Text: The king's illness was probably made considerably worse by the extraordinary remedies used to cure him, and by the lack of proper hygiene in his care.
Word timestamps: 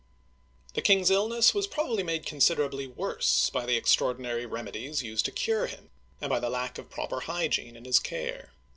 The 0.73 0.81
king's 0.81 1.11
illness 1.11 1.53
was 1.53 1.67
probably 1.67 2.01
made 2.01 2.25
considerably 2.25 2.87
worse 2.87 3.51
by 3.51 3.67
the 3.67 3.77
extraordinary 3.77 4.47
remedies 4.47 5.03
used 5.03 5.25
to 5.25 5.31
cure 5.31 5.67
him, 5.67 5.91
and 6.19 6.27
by 6.27 6.39
the 6.39 6.49
lack 6.49 6.79
of 6.79 6.89
proper 6.89 7.19
hygiene 7.19 7.75
in 7.75 7.85
his 7.85 7.99
care. 7.99 8.51